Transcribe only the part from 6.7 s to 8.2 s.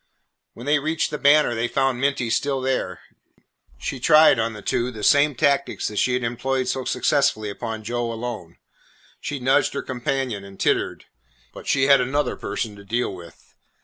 successfully upon Joe